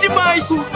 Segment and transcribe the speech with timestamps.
[0.00, 0.67] demais!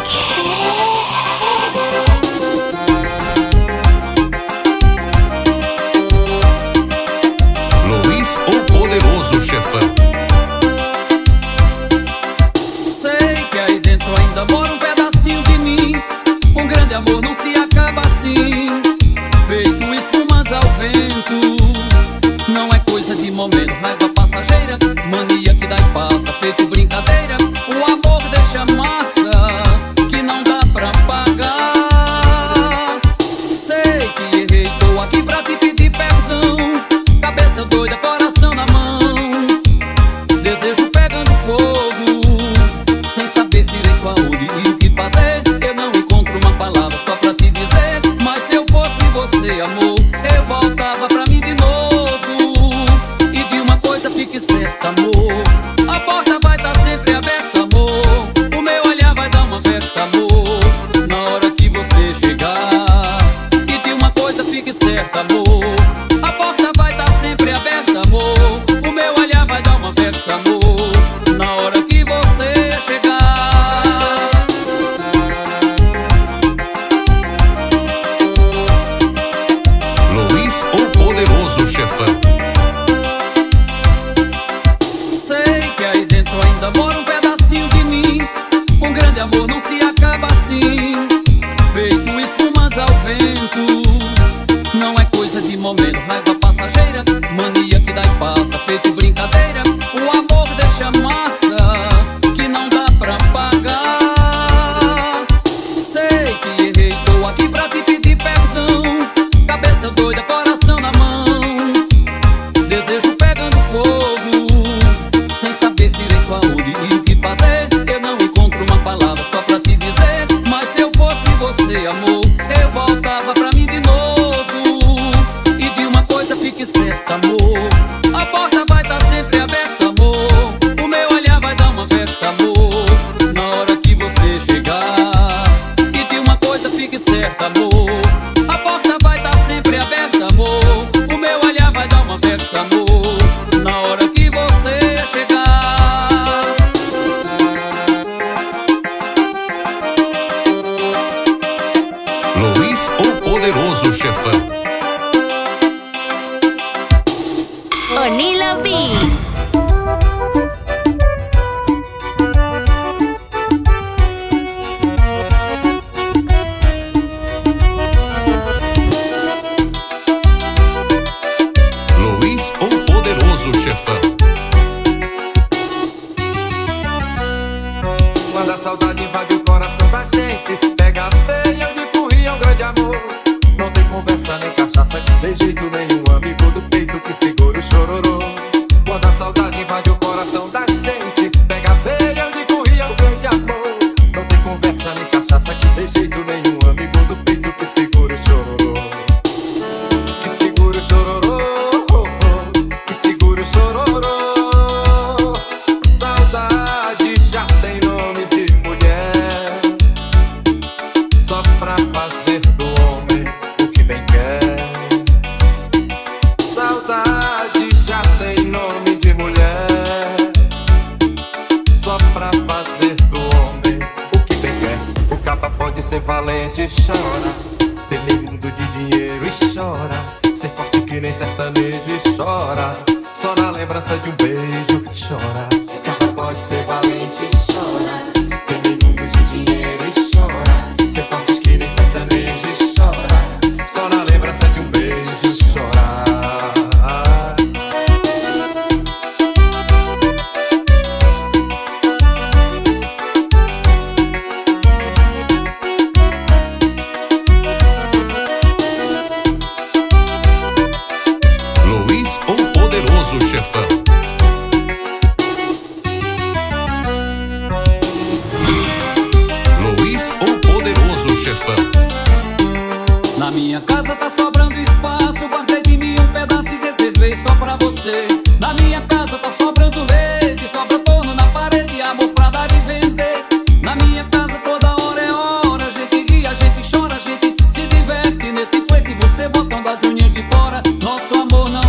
[289.23, 290.63] você botando as unhas de fora.
[290.81, 291.62] Nosso amor não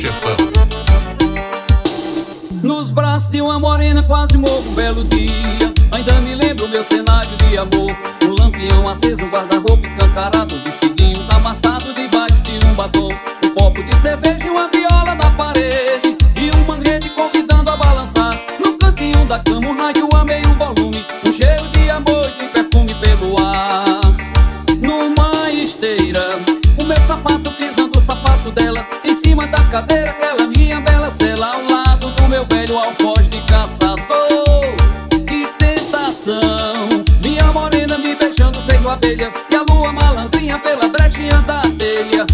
[0.00, 0.36] chefão.
[2.62, 5.30] Nos braços de uma morena quase morro um belo dia.
[5.92, 7.94] Ainda me lembro meu cenário de amor.
[8.24, 13.10] Um lampião aceso, um guarda-roupa escancarado um Vestidinho amassado debaixo de um batom.
[13.44, 14.79] Um copo de cerveja e uma viola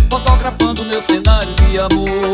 [0.08, 2.25] Fotografando meu cenário de amor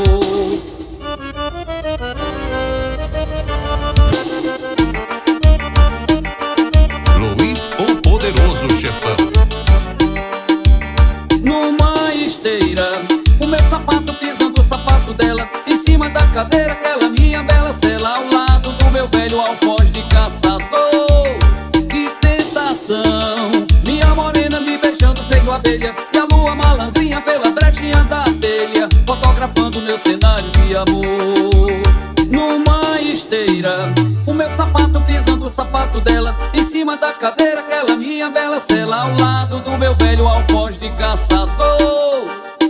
[30.83, 31.83] amor.
[32.29, 33.93] Numa esteira
[34.27, 39.03] O meu sapato pisando o sapato dela Em cima da cadeira, aquela minha bela cela
[39.03, 42.25] Ao lado do meu velho alfoz de caçador.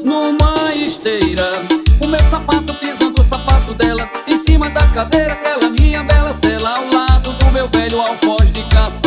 [0.05, 1.53] Numa esteira
[2.01, 6.77] O meu sapato pisando o sapato dela Em cima da cadeira, aquela minha bela cela
[6.77, 9.02] Ao lado do meu velho alfoz de caçador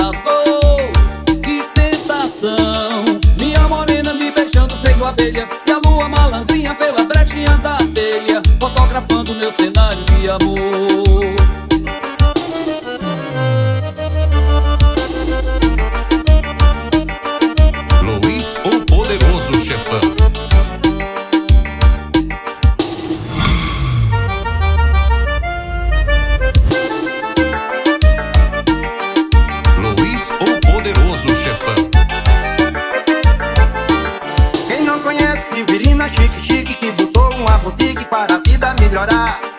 [38.96, 39.55] melhorar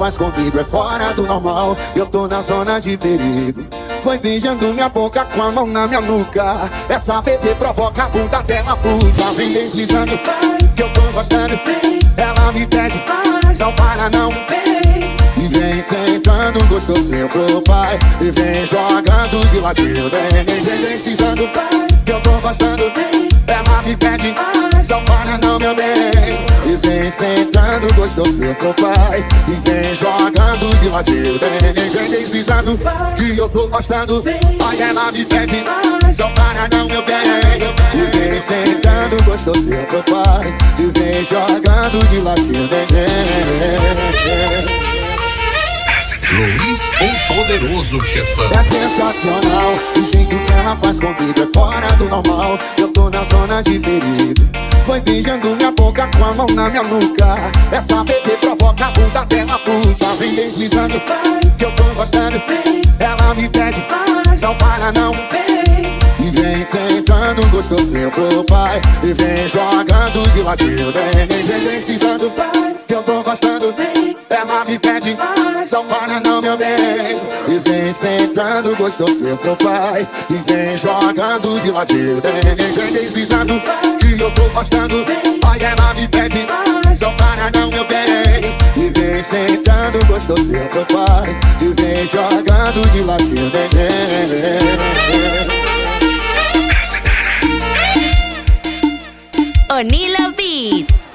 [0.00, 1.76] faz comigo é fora do normal.
[1.94, 3.66] Eu tô na zona de perigo.
[4.02, 6.70] Foi beijando minha boca com a mão na minha nuca.
[6.88, 9.30] Essa bebê provoca a bunda até na pulsa.
[9.36, 10.18] Vem deslizando,
[10.74, 11.60] que eu tô gostando.
[12.16, 12.98] Ela me pede,
[13.58, 14.30] não para não.
[15.36, 21.48] E vem sentando gostosinho pro pai E vem jogando de ladinho Vem, vem, vem deslizando
[22.04, 22.90] Que eu tô gostando
[23.50, 24.34] Ela me pede
[24.88, 25.86] Não para não, meu bem.
[26.64, 32.78] E vem sentando gostosinho pro pai E vem jogando de ladinho Vem, vem, vem deslizando
[33.16, 34.22] Que eu tô gostando.
[34.64, 35.64] Olha, ela me pede
[36.18, 37.16] Não para não, meu bem.
[37.94, 42.68] E vem sentando gostosinho pro pai E vem jogando de ladinho
[46.32, 48.44] Luiz, o poderoso chefão.
[48.52, 52.56] É sensacional, o jeito que ela faz comigo é fora do normal.
[52.78, 54.34] Eu tô na zona de perigo.
[54.86, 57.36] Foi beijando minha boca com a mão na minha nuca.
[57.72, 60.14] Essa bebê provoca a bunda dela pulsa.
[60.20, 61.00] Vem deslizando,
[61.58, 62.40] que eu tô gostando.
[63.00, 63.84] Ela me pede,
[64.40, 65.12] não para não.
[66.30, 68.80] E vem sentando gostosinho pro pai.
[69.02, 72.32] E vem jogando de ladinho Vem, vem, vem deslizando
[72.86, 73.74] Que eu tô gostando
[74.30, 75.16] Ela me pede
[75.72, 80.06] Não para não, meu bem E vem sentando gostosinho pro pai.
[80.30, 83.60] E vem jogando de ladinho Vem, vem, vem deslizando
[83.98, 85.04] Que eu tô gostando
[85.44, 86.46] Ai, ela me pede
[87.00, 91.36] Não para não, meu bem E vem sentando gostosinho pro pai.
[91.60, 95.39] E vem jogando de ladinho Vem, vem, vem
[99.80, 101.14] Onila Beats.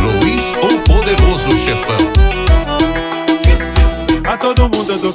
[0.00, 2.02] Luiz, o poderoso chefão.
[4.24, 5.12] A todo mundo eu dou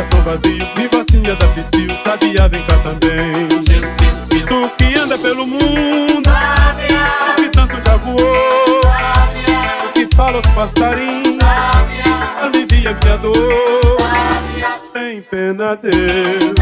[0.00, 3.48] Tendo coração vazio, me vacinha da psiu, sabia vem cá também.
[4.46, 8.80] Tu que anda pelo mundo, tu que tanto já voou,
[9.82, 11.38] tu que fala aos passarinhos,
[12.42, 13.96] alivia minha dor.
[14.92, 16.54] Tem pena Deus,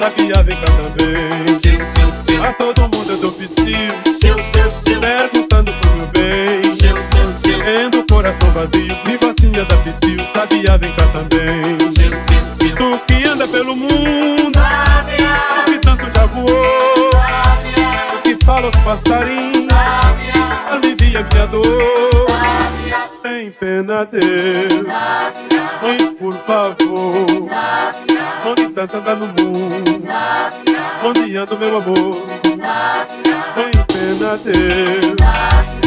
[0.00, 2.42] sabia vem cá também.
[2.42, 3.92] A todo mundo eu dou psiu,
[4.98, 6.62] perguntando pro meu bem.
[7.42, 11.76] Tendo coração vazio, me vacinha da psiu, sabia vem cá também.
[12.74, 17.10] Tu que anda pelo mundo, tu que tanto já voou,
[18.10, 19.68] tu que fala aos passarinhos,
[20.72, 22.26] alivia minha dor.
[23.22, 24.86] Tem pena Deus,
[25.82, 27.50] mas por favor,
[28.50, 30.02] Onde tá cantando mundo?
[31.04, 32.16] Onde meu amor?
[33.54, 35.79] foi pena Deus.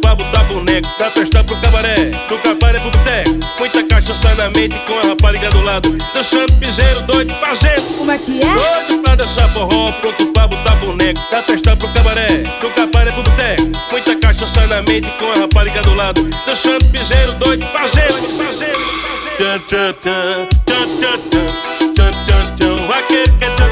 [0.00, 1.94] Papo da boneco, da festa pro cabaré,
[2.28, 3.30] do cabaré pro boteco.
[3.58, 7.82] Muita cachaça na mente com a rapariga do lado, dançando piseiro doido pra gente.
[7.98, 8.54] Como é que é?
[8.54, 12.26] Doido pra dançar forró, pronto pra da boneco, da festa pro cabaré,
[12.60, 13.62] do cabaré pro boteco.
[13.90, 18.30] Muita cachaça na mente com a rapariga do lado, dançando piseiro doido pra gente.
[19.36, 20.48] tchan tchan tchan
[21.28, 21.60] tchan.
[22.90, 23.69] Aquele que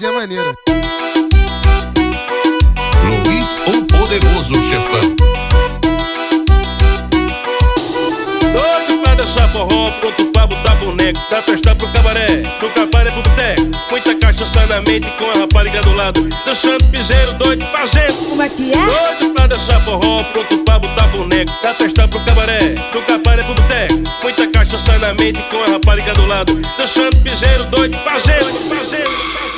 [0.00, 0.54] É maneira.
[3.04, 5.00] Luiz, o poderoso chefão.
[8.52, 12.26] Doido pra dançar forró, pronto pra botar boneco, pra festar pro cabaré,
[12.60, 13.62] do cabaré pro boteco.
[13.90, 18.14] Muita cachaça na mente com a rapariga do lado, dançando piseiro, doido fazendo.
[18.28, 18.74] Como é que é?
[18.74, 22.58] Doido pra dançar forró, pronto pra botar boneco, pra festar pro cabaré,
[22.92, 23.94] do cabaré pro boteco.
[24.22, 29.08] Muita cachaça na mente com a rapariga do lado, dançando piseiro, doido fazendo, fazendo.
[29.08, 29.37] Tchan, tchan,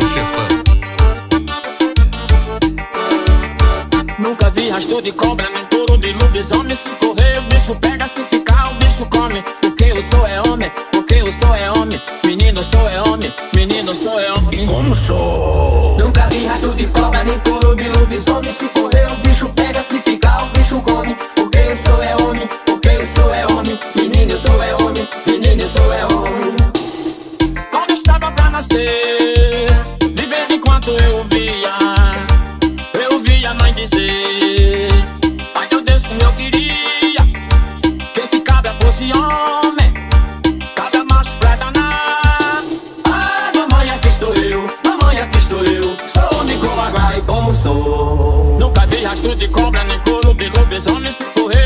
[0.00, 0.48] chefão.
[4.18, 6.76] Nunca vi rastro de cobra nem couro de lobisomem.
[6.76, 9.42] Se correr, o bicho pega, se ficar, o bicho come.
[9.60, 12.00] Porque eu sou é homem, porque eu sou é homem.
[12.24, 14.66] Menino, eu sou é homem, menino, eu sou é homem.
[14.66, 15.96] Como sou?
[15.98, 18.52] Nunca vi rastro de cobra nem couro de lobisomem.
[18.52, 18.81] Se correr,
[49.36, 51.61] De cobra, nem couro, pegou besomes, Correr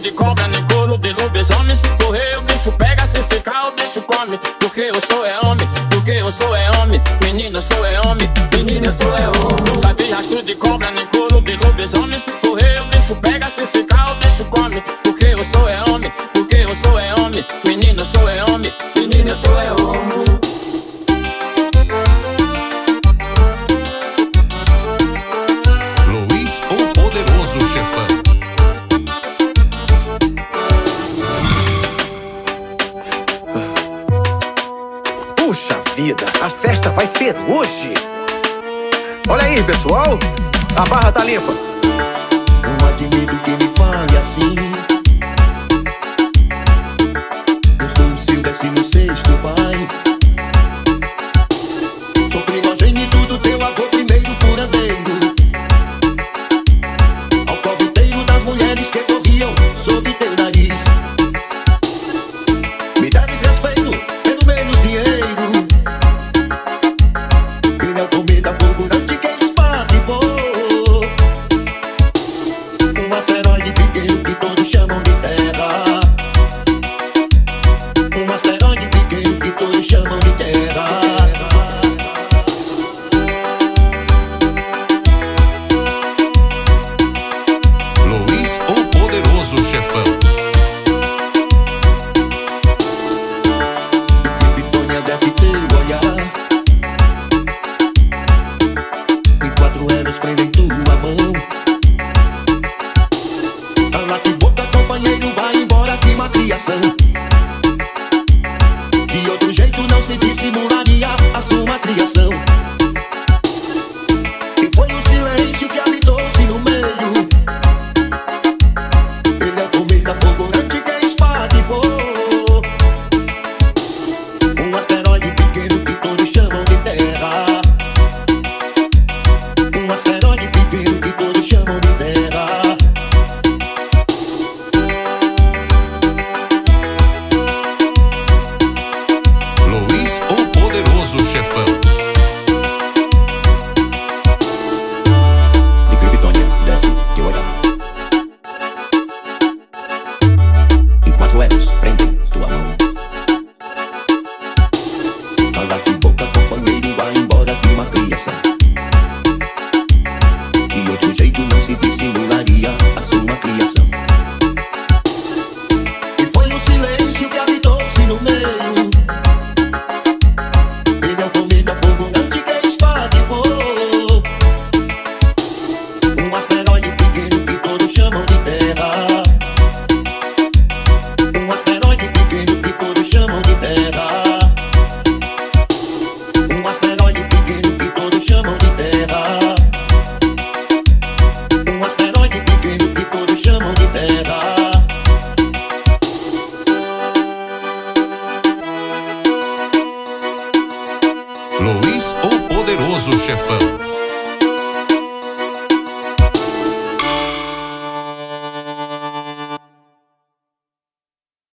[0.00, 1.76] de cobra, nem couro de lobisomem.
[1.76, 4.38] Se correr o bicho pega, se ficar o bicho come.
[4.58, 7.00] Porque eu sou é homem, porque eu sou é homem.
[7.22, 9.80] Menina, eu sou é homem, menina, eu sou é homem.
[9.80, 12.39] Tá Sabe rastro de cobra, nem couro de lobisomem.